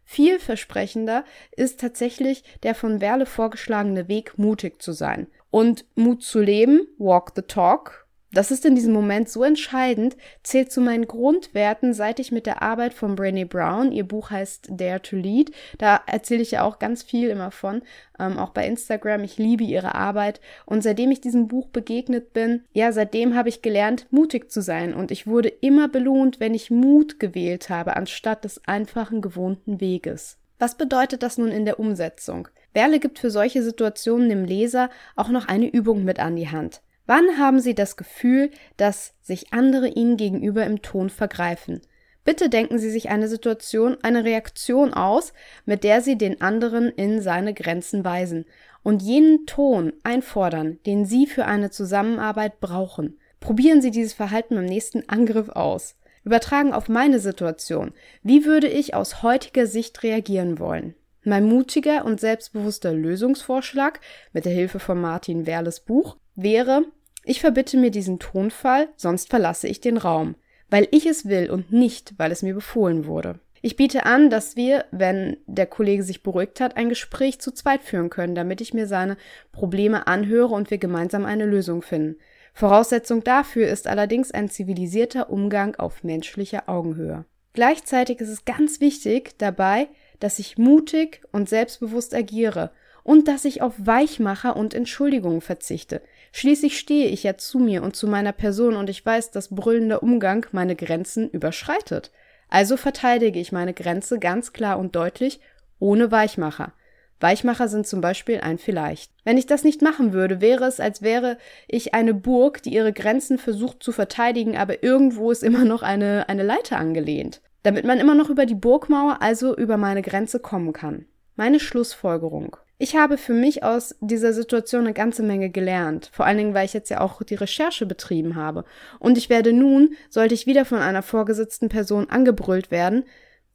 Vielversprechender 0.04 1.25
ist 1.54 1.80
tatsächlich 1.80 2.42
der 2.62 2.75
von 2.75 3.00
Werle 3.00 3.26
vorgeschlagene 3.26 4.09
Weg, 4.09 4.38
mutig 4.38 4.80
zu 4.80 4.92
sein. 4.92 5.26
Und 5.50 5.85
Mut 5.97 6.23
zu 6.23 6.40
leben, 6.40 6.87
walk 6.99 7.33
the 7.37 7.42
talk, 7.42 8.07
das 8.30 8.50
ist 8.50 8.66
in 8.66 8.75
diesem 8.75 8.92
Moment 8.92 9.28
so 9.28 9.42
entscheidend, 9.42 10.16
zählt 10.42 10.70
zu 10.70 10.82
meinen 10.82 11.08
Grundwerten, 11.08 11.94
seit 11.94 12.20
ich 12.20 12.30
mit 12.30 12.44
der 12.44 12.62
Arbeit 12.62 12.92
von 12.92 13.16
Brené 13.16 13.47
Brown, 13.47 13.90
ihr 13.90 14.06
Buch 14.06 14.30
heißt 14.30 14.68
Dare 14.70 15.00
to 15.00 15.16
Lead, 15.16 15.52
da 15.78 16.00
erzähle 16.06 16.42
ich 16.42 16.50
ja 16.50 16.62
auch 16.62 16.78
ganz 16.78 17.02
viel 17.02 17.30
immer 17.30 17.50
von, 17.50 17.82
ähm, 18.18 18.37
auch 18.37 18.50
bei 18.50 18.66
Instagram, 18.66 19.25
ich 19.25 19.38
liebe 19.38 19.64
ihre 19.64 19.94
Arbeit 19.94 20.40
und 20.66 20.82
seitdem 20.82 21.11
ich 21.11 21.23
diesem 21.23 21.49
Buch 21.49 21.68
begegnet 21.68 22.35
bin, 22.35 22.64
ja, 22.73 22.92
seitdem 22.92 23.35
habe 23.35 23.49
ich 23.49 23.62
gelernt, 23.62 24.06
mutig 24.11 24.50
zu 24.50 24.61
sein 24.61 24.92
und 24.92 25.11
ich 25.11 25.26
wurde 25.26 25.49
immer 25.49 25.88
belohnt, 25.88 26.38
wenn 26.38 26.52
ich 26.52 26.70
Mut 26.70 27.18
gewählt 27.18 27.70
habe, 27.70 27.97
anstatt 27.97 28.44
des 28.44 28.62
einfachen 28.66 29.23
gewohnten 29.23 29.80
Weges. 29.80 30.37
Was 30.58 30.76
bedeutet 30.76 31.23
das 31.23 31.38
nun 31.38 31.49
in 31.49 31.64
der 31.64 31.80
Umsetzung? 31.80 32.49
Werle 32.75 33.00
gibt 33.00 33.18
für 33.18 33.30
solche 33.30 33.62
Situationen 33.62 34.28
dem 34.28 34.44
Leser 34.44 34.90
auch 35.16 35.30
noch 35.30 35.49
eine 35.49 35.68
Übung 35.68 36.04
mit 36.04 36.18
an 36.18 36.37
die 36.37 36.50
Hand. 36.50 36.82
Wann 37.08 37.38
haben 37.38 37.58
Sie 37.58 37.74
das 37.74 37.96
Gefühl, 37.96 38.50
dass 38.76 39.14
sich 39.22 39.54
andere 39.54 39.88
Ihnen 39.88 40.18
gegenüber 40.18 40.66
im 40.66 40.82
Ton 40.82 41.08
vergreifen? 41.08 41.80
Bitte 42.22 42.50
denken 42.50 42.78
Sie 42.78 42.90
sich 42.90 43.08
eine 43.08 43.28
Situation, 43.28 43.96
eine 44.02 44.24
Reaktion 44.24 44.92
aus, 44.92 45.32
mit 45.64 45.84
der 45.84 46.02
Sie 46.02 46.18
den 46.18 46.42
anderen 46.42 46.90
in 46.90 47.22
seine 47.22 47.54
Grenzen 47.54 48.04
weisen 48.04 48.44
und 48.82 49.00
jenen 49.00 49.46
Ton 49.46 49.94
einfordern, 50.02 50.80
den 50.84 51.06
Sie 51.06 51.26
für 51.26 51.46
eine 51.46 51.70
Zusammenarbeit 51.70 52.60
brauchen. 52.60 53.18
Probieren 53.40 53.80
Sie 53.80 53.90
dieses 53.90 54.12
Verhalten 54.12 54.56
beim 54.56 54.66
nächsten 54.66 55.08
Angriff 55.08 55.48
aus. 55.48 55.96
Übertragen 56.24 56.74
auf 56.74 56.90
meine 56.90 57.20
Situation. 57.20 57.94
Wie 58.22 58.44
würde 58.44 58.68
ich 58.68 58.92
aus 58.92 59.22
heutiger 59.22 59.66
Sicht 59.66 60.02
reagieren 60.02 60.58
wollen? 60.58 60.94
Mein 61.24 61.46
mutiger 61.46 62.04
und 62.04 62.20
selbstbewusster 62.20 62.92
Lösungsvorschlag 62.92 63.98
mit 64.34 64.44
der 64.44 64.52
Hilfe 64.52 64.78
von 64.78 65.00
Martin 65.00 65.46
Werles 65.46 65.80
Buch 65.80 66.18
wäre, 66.34 66.84
ich 67.28 67.40
verbitte 67.40 67.76
mir 67.76 67.90
diesen 67.90 68.18
Tonfall, 68.18 68.88
sonst 68.97 69.28
verlasse 69.28 69.68
ich 69.68 69.80
den 69.80 69.99
Raum, 69.99 70.35
weil 70.70 70.88
ich 70.90 71.06
es 71.06 71.26
will 71.26 71.50
und 71.50 71.70
nicht, 71.70 72.14
weil 72.16 72.32
es 72.32 72.42
mir 72.42 72.54
befohlen 72.54 73.06
wurde. 73.06 73.38
Ich 73.61 73.76
biete 73.76 74.06
an, 74.06 74.30
dass 74.30 74.56
wir, 74.56 74.85
wenn 74.92 75.37
der 75.47 75.66
Kollege 75.66 76.02
sich 76.02 76.23
beruhigt 76.23 76.61
hat, 76.61 76.76
ein 76.76 76.88
Gespräch 76.88 77.40
zu 77.40 77.50
zweit 77.50 77.82
führen 77.82 78.08
können, 78.08 78.35
damit 78.35 78.61
ich 78.61 78.73
mir 78.73 78.87
seine 78.87 79.16
Probleme 79.52 80.06
anhöre 80.06 80.54
und 80.54 80.70
wir 80.70 80.78
gemeinsam 80.78 81.26
eine 81.26 81.44
Lösung 81.44 81.82
finden. 81.82 82.16
Voraussetzung 82.54 83.23
dafür 83.25 83.68
ist 83.68 83.88
allerdings 83.88 84.30
ein 84.30 84.49
zivilisierter 84.49 85.30
Umgang 85.30 85.76
auf 85.76 86.04
menschlicher 86.04 86.68
Augenhöhe. 86.68 87.25
Gleichzeitig 87.52 88.20
ist 88.20 88.30
es 88.30 88.44
ganz 88.44 88.80
wichtig 88.80 89.37
dabei, 89.38 89.88
dass 90.20 90.38
ich 90.38 90.58
mutig 90.58 91.23
und 91.32 91.49
selbstbewusst 91.49 92.14
agiere 92.14 92.70
und 93.02 93.26
dass 93.26 93.44
ich 93.44 93.62
auf 93.62 93.75
Weichmacher 93.78 94.56
und 94.56 94.75
Entschuldigungen 94.75 95.40
verzichte. 95.40 96.02
Schließlich 96.32 96.78
stehe 96.78 97.08
ich 97.08 97.23
ja 97.23 97.37
zu 97.37 97.58
mir 97.58 97.82
und 97.82 97.97
zu 97.97 98.06
meiner 98.06 98.32
Person 98.32 98.76
und 98.76 98.90
ich 98.90 99.04
weiß, 99.04 99.30
dass 99.30 99.54
brüllender 99.54 100.02
Umgang 100.02 100.47
meine 100.52 100.76
Grenzen 100.76 101.28
überschreitet. 101.30 102.11
Also 102.49 102.76
verteidige 102.76 103.38
ich 103.38 103.52
meine 103.52 103.75
Grenze 103.75 104.18
ganz 104.18 104.52
klar 104.52 104.78
und 104.78 104.97
deutlich, 104.97 105.40
ohne 105.78 106.11
Weichmacher. 106.11 106.73
Weichmacher 107.20 107.66
sind 107.68 107.87
zum 107.87 108.00
Beispiel 108.00 108.40
ein 108.40 108.58
Vielleicht. 108.58 109.11
Wenn 109.25 109.38
ich 109.38 109.47
das 109.47 109.64
nicht 109.64 109.82
machen 109.82 110.12
würde, 110.12 110.40
wäre 110.40 110.64
es, 110.66 110.78
als 110.78 111.02
wäre 111.02 111.37
ich 111.66 111.94
eine 111.94 112.14
Burg, 112.14 112.62
die 112.62 112.73
ihre 112.73 112.92
Grenzen 112.92 113.38
versucht 113.38 113.82
zu 113.82 113.90
verteidigen, 113.90 114.56
aber 114.56 114.82
irgendwo 114.85 115.30
ist 115.30 115.42
immer 115.42 115.64
noch 115.64 115.82
eine, 115.82 116.28
eine 116.28 116.44
Leiter 116.44 116.78
angelehnt. 116.78 117.40
Damit 117.64 117.85
man 117.85 117.99
immer 117.99 118.14
noch 118.14 118.30
über 118.30 118.47
die 118.47 118.54
Burgmauer, 118.54 119.20
also 119.20 119.56
über 119.56 119.76
meine 119.76 120.02
Grenze 120.02 120.38
kommen 120.38 120.73
kann. 120.73 121.06
Meine 121.35 121.58
Schlussfolgerung. 121.58 122.56
Ich 122.80 122.94
habe 122.94 123.18
für 123.18 123.35
mich 123.35 123.64
aus 123.64 123.97
dieser 124.00 124.32
Situation 124.32 124.82
eine 124.82 124.94
ganze 124.94 125.25
Menge 125.25 125.50
gelernt, 125.50 126.11
vor 126.12 126.26
allen 126.26 126.38
Dingen, 126.38 126.54
weil 126.54 126.64
ich 126.64 126.75
jetzt 126.75 126.90
ja 126.90 127.00
auch 127.00 127.23
die 127.25 127.35
Recherche 127.35 127.87
betrieben 127.87 128.37
habe. 128.37 128.64
Und 129.00 129.18
ich 129.18 129.28
werde 129.28 129.52
nun, 129.52 129.97
sollte 130.08 130.35
ich 130.35 130.47
wieder 130.47 130.64
von 130.64 130.78
einer 130.78 131.02
vorgesetzten 131.02 131.68
Person 131.68 132.08
angebrüllt 132.08 132.70
werden, 132.70 133.04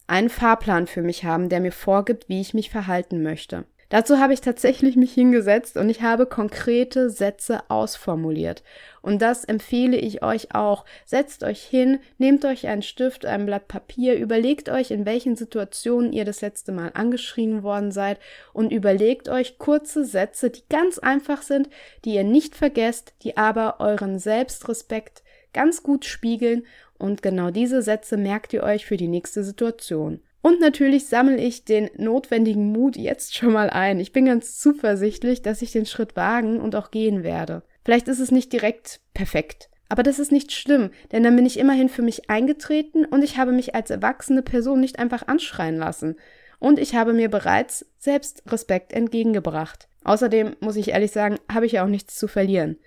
einen 0.08 0.30
Fahrplan 0.30 0.88
für 0.88 1.02
mich 1.02 1.24
haben, 1.24 1.48
der 1.48 1.62
mir 1.62 1.72
vorgibt, 1.72 2.28
wie 2.28 2.42
ich 2.42 2.54
mich 2.54 2.70
verhalten 2.70 3.24
möchte. 3.24 3.64
Dazu 3.94 4.18
habe 4.18 4.34
ich 4.34 4.42
tatsächlich 4.42 4.96
mich 4.96 5.14
hingesetzt 5.14 5.78
und 5.78 5.88
ich 5.88 6.02
habe 6.02 6.26
konkrete 6.26 7.12
Sätze 7.12 7.70
ausformuliert. 7.70 8.64
Und 9.04 9.22
das 9.22 9.46
empfehle 9.46 9.98
ich 9.98 10.24
euch 10.24 10.56
auch. 10.56 10.84
Setzt 11.06 11.44
euch 11.44 11.62
hin, 11.62 12.00
nehmt 12.18 12.44
euch 12.44 12.66
einen 12.66 12.82
Stift, 12.82 13.24
ein 13.24 13.46
Blatt 13.46 13.68
Papier, 13.68 14.16
überlegt 14.16 14.68
euch, 14.68 14.90
in 14.90 15.06
welchen 15.06 15.36
Situationen 15.36 16.12
ihr 16.12 16.26
das 16.26 16.42
letzte 16.42 16.72
Mal 16.72 16.90
angeschrien 16.96 17.62
worden 17.62 17.92
seid 17.92 18.18
und 18.52 18.72
überlegt 18.72 19.30
euch 19.30 19.60
kurze 19.60 20.06
Sätze, 20.06 20.50
die 20.50 20.64
ganz 20.72 20.98
einfach 20.98 21.44
sind, 21.44 21.70
die 22.04 22.16
ihr 22.16 22.24
nicht 22.24 22.56
vergesst, 22.56 23.14
die 23.22 23.38
aber 23.38 23.76
euren 23.80 24.18
Selbstrespekt 24.18 25.22
ganz 25.54 25.84
gut 25.84 26.06
spiegeln 26.06 26.66
und 26.98 27.22
genau 27.22 27.52
diese 27.52 27.84
Sätze 27.84 28.18
merkt 28.18 28.54
ihr 28.54 28.64
euch 28.64 28.88
für 28.88 28.98
die 28.98 29.08
nächste 29.08 29.44
Situation. 29.44 30.20
Und 30.44 30.60
natürlich 30.60 31.08
sammle 31.08 31.38
ich 31.38 31.64
den 31.64 31.90
notwendigen 31.96 32.74
Mut 32.74 32.98
jetzt 32.98 33.34
schon 33.34 33.54
mal 33.54 33.70
ein. 33.70 34.02
Ich 34.02 34.12
bin 34.12 34.26
ganz 34.26 34.60
zuversichtlich, 34.60 35.42
dass 35.42 35.62
ich 35.62 35.72
den 35.72 35.86
Schritt 35.86 36.18
wagen 36.18 36.60
und 36.60 36.76
auch 36.76 36.92
gehen 36.92 37.24
werde. 37.24 37.64
Vielleicht 37.86 38.10
ist 38.10 38.20
es 38.20 38.30
nicht 38.30 38.52
direkt 38.52 39.00
perfekt. 39.14 39.70
Aber 39.88 40.04
das 40.04 40.20
ist 40.20 40.34
nicht 40.34 40.52
schlimm, 40.52 40.90
denn 41.14 41.24
dann 41.24 41.38
bin 41.38 41.46
ich 41.46 41.58
immerhin 41.58 41.88
für 41.88 42.02
mich 42.02 42.30
eingetreten 42.30 43.06
und 43.06 43.24
ich 43.24 43.38
habe 43.38 43.54
mich 43.54 43.74
als 43.74 43.90
erwachsene 43.90 44.42
Person 44.42 44.82
nicht 44.82 45.00
einfach 45.00 45.28
anschreien 45.28 45.78
lassen. 45.78 46.18
Und 46.60 46.78
ich 46.78 46.94
habe 46.94 47.14
mir 47.14 47.30
bereits 47.30 47.86
selbst 47.98 48.44
Respekt 48.48 48.92
entgegengebracht. 48.92 49.88
Außerdem 50.04 50.58
muss 50.60 50.76
ich 50.76 50.90
ehrlich 50.90 51.12
sagen, 51.12 51.38
habe 51.50 51.68
ich 51.68 51.74
ja 51.74 51.86
auch 51.86 51.90
nichts 51.90 52.18
zu 52.18 52.28
verlieren. 52.28 52.78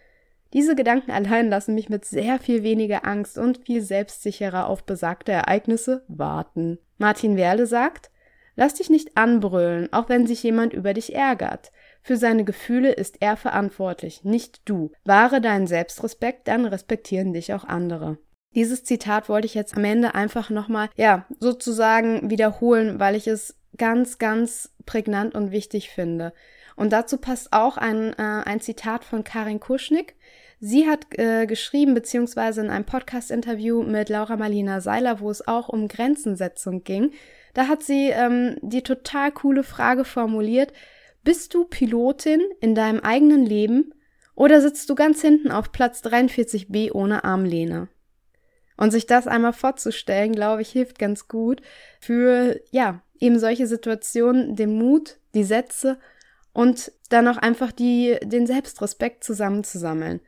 Diese 0.52 0.74
Gedanken 0.74 1.10
allein 1.10 1.48
lassen 1.48 1.74
mich 1.74 1.88
mit 1.88 2.04
sehr 2.04 2.38
viel 2.38 2.62
weniger 2.62 3.04
Angst 3.06 3.38
und 3.38 3.64
viel 3.66 3.82
selbstsicherer 3.82 4.68
auf 4.68 4.84
besagte 4.84 5.32
Ereignisse 5.32 6.04
warten. 6.08 6.78
Martin 6.98 7.36
Werle 7.36 7.66
sagt, 7.66 8.10
Lass 8.56 8.72
dich 8.72 8.88
nicht 8.88 9.18
anbrüllen, 9.18 9.92
auch 9.92 10.08
wenn 10.08 10.26
sich 10.26 10.42
jemand 10.42 10.72
über 10.72 10.94
dich 10.94 11.14
ärgert. 11.14 11.72
Für 12.00 12.16
seine 12.16 12.42
Gefühle 12.42 12.90
ist 12.90 13.16
er 13.20 13.36
verantwortlich, 13.36 14.24
nicht 14.24 14.62
du. 14.64 14.92
Wahre 15.04 15.42
deinen 15.42 15.66
Selbstrespekt, 15.66 16.48
dann 16.48 16.64
respektieren 16.64 17.34
dich 17.34 17.52
auch 17.52 17.64
andere. 17.64 18.16
Dieses 18.54 18.82
Zitat 18.84 19.28
wollte 19.28 19.46
ich 19.46 19.54
jetzt 19.54 19.76
am 19.76 19.84
Ende 19.84 20.14
einfach 20.14 20.48
nochmal, 20.48 20.88
ja, 20.96 21.26
sozusagen 21.38 22.30
wiederholen, 22.30 22.98
weil 22.98 23.14
ich 23.14 23.26
es 23.26 23.58
ganz, 23.76 24.16
ganz 24.16 24.72
prägnant 24.86 25.34
und 25.34 25.50
wichtig 25.50 25.90
finde. 25.90 26.32
Und 26.76 26.92
dazu 26.92 27.18
passt 27.18 27.52
auch 27.52 27.76
ein, 27.78 28.12
äh, 28.12 28.42
ein 28.44 28.60
Zitat 28.60 29.04
von 29.04 29.24
Karin 29.24 29.60
Kuschnick. 29.60 30.14
Sie 30.60 30.88
hat 30.88 31.06
äh, 31.18 31.46
geschrieben, 31.46 31.94
beziehungsweise 31.94 32.60
in 32.60 32.70
einem 32.70 32.84
Podcast-Interview 32.84 33.82
mit 33.82 34.08
Laura 34.08 34.36
Marlina 34.36 34.80
Seiler, 34.80 35.20
wo 35.20 35.30
es 35.30 35.46
auch 35.46 35.68
um 35.68 35.88
Grenzensetzung 35.88 36.84
ging, 36.84 37.12
da 37.54 37.68
hat 37.68 37.82
sie 37.82 38.10
ähm, 38.10 38.56
die 38.60 38.82
total 38.82 39.32
coole 39.32 39.62
Frage 39.62 40.04
formuliert, 40.04 40.72
bist 41.24 41.54
du 41.54 41.64
Pilotin 41.64 42.42
in 42.60 42.74
deinem 42.74 43.00
eigenen 43.00 43.44
Leben 43.44 43.94
oder 44.34 44.60
sitzt 44.60 44.88
du 44.90 44.94
ganz 44.94 45.22
hinten 45.22 45.50
auf 45.50 45.72
Platz 45.72 46.02
43b 46.04 46.92
ohne 46.92 47.24
Armlehne? 47.24 47.88
Und 48.76 48.90
sich 48.90 49.06
das 49.06 49.26
einmal 49.26 49.54
vorzustellen, 49.54 50.32
glaube 50.32 50.60
ich, 50.60 50.68
hilft 50.68 50.98
ganz 50.98 51.28
gut 51.28 51.62
für, 51.98 52.60
ja, 52.70 53.02
eben 53.18 53.38
solche 53.38 53.66
Situationen, 53.66 54.54
den 54.54 54.76
Mut, 54.76 55.16
die 55.34 55.44
Sätze 55.44 55.98
und 56.56 56.90
dann 57.10 57.28
auch 57.28 57.36
einfach 57.36 57.70
die, 57.70 58.16
den 58.22 58.46
Selbstrespekt 58.46 59.22
zusammenzusammeln. 59.22 60.20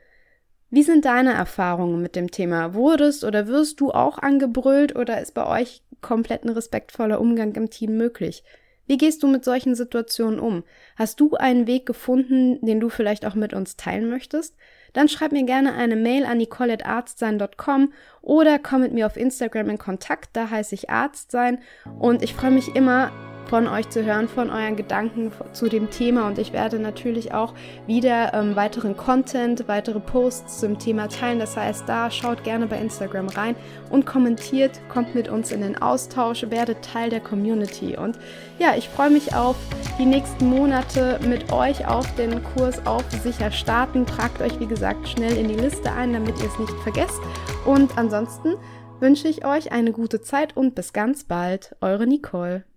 Wie 0.69 0.83
sind 0.83 1.07
deine 1.07 1.33
Erfahrungen 1.33 2.03
mit 2.03 2.17
dem 2.17 2.31
Thema? 2.31 2.75
Wurdest 2.75 3.25
oder 3.25 3.47
wirst 3.47 3.81
du 3.81 3.93
auch 3.93 4.19
angebrüllt 4.19 4.95
oder 4.95 5.23
ist 5.23 5.33
bei 5.33 5.47
euch 5.47 5.83
komplett 6.03 6.45
ein 6.45 6.51
respektvoller 6.51 7.19
Umgang 7.19 7.55
im 7.55 7.71
Team 7.71 7.97
möglich? 7.97 8.45
Wie 8.87 8.99
gehst 8.99 9.23
du 9.23 9.27
mit 9.27 9.43
solchen 9.43 9.75
Situationen 9.75 10.39
um? 10.39 10.65
Hast 10.97 11.19
du 11.19 11.35
einen 11.35 11.67
Weg 11.67 11.87
gefunden, 11.87 12.59
den 12.61 12.79
du 12.79 12.91
vielleicht 12.91 13.25
auch 13.25 13.35
mit 13.35 13.55
uns 13.55 13.77
teilen 13.77 14.11
möchtest? 14.11 14.55
Dann 14.93 15.09
schreib 15.09 15.33
mir 15.33 15.45
gerne 15.45 15.73
eine 15.73 15.97
Mail 15.97 16.27
an 16.27 16.37
nicole.arztsein.com 16.37 17.95
oder 18.21 18.59
komm 18.59 18.83
mit 18.83 18.93
mir 18.93 19.07
auf 19.07 19.17
Instagram 19.17 19.71
in 19.71 19.79
Kontakt, 19.79 20.31
da 20.35 20.51
heiße 20.51 20.75
ich 20.75 20.91
Arztsein 20.91 21.61
und 21.99 22.23
ich 22.23 22.35
freue 22.35 22.51
mich 22.51 22.75
immer 22.77 23.13
von 23.49 23.67
euch 23.67 23.89
zu 23.89 24.05
hören, 24.05 24.29
von 24.29 24.51
euren 24.51 24.77
Gedanken 24.77 25.33
zu 25.53 25.69
dem 25.69 25.91
Thema. 25.91 26.27
Und 26.27 26.39
ich 26.39 26.53
werde 26.53 26.79
natürlich 26.79 27.33
auch 27.33 27.55
wieder 27.87 28.35
ähm, 28.35 28.55
weiteren 28.57 28.97
Content, 28.97 29.67
weitere 29.69 30.01
Posts 30.01 30.61
zum 30.61 30.79
Thema 30.79 31.09
teilen. 31.09 31.39
Das 31.39 31.57
heißt, 31.57 31.89
da 31.89 32.11
schaut 32.11 32.45
gerne 32.45 32.67
bei 32.67 32.79
Instagram 32.79 33.29
rein 33.29 33.57
und 33.91 34.07
kommentiert, 34.07 34.81
kommt 34.89 35.15
mit 35.15 35.29
uns 35.29 35.51
in 35.51 35.63
den 35.63 35.81
Austausch, 35.81 36.45
werdet 36.51 36.83
Teil 36.83 37.11
der 37.11 37.21
Community. 37.21 37.97
Und 37.97 38.19
ja, 38.59 38.75
ich 38.77 38.89
freue 38.89 39.11
mich 39.11 39.35
auf 39.35 39.57
die 39.99 40.07
nächsten 40.07 40.49
Monate 40.49 41.19
mit 41.27 41.53
euch 41.53 41.87
auf 41.87 42.15
den 42.17 42.43
Kurs 42.55 42.87
auf 42.87 43.05
sicher 43.23 43.51
starten. 43.51 44.05
Tragt 44.05 44.43
euch, 44.43 44.61
wie 44.61 44.67
gesagt, 44.67 45.09
schnell 45.09 45.37
in 45.37 45.49
die 45.49 45.55
Liste 45.55 45.91
ein, 45.93 46.13
damit 46.13 46.39
ihr 46.39 46.47
es 46.47 46.59
nicht 46.59 46.75
vergesst. 46.83 47.21
Und 47.65 47.97
ansonsten 47.97 48.55
wünsche 49.01 49.29
ich 49.29 49.45
euch 49.45 49.73
eine 49.73 49.93
gute 49.93 50.21
Zeit 50.21 50.57
und 50.57 50.75
bis 50.75 50.93
ganz 50.93 51.25
bald. 51.25 51.77
Eure 51.81 52.07
Nicole. 52.07 52.65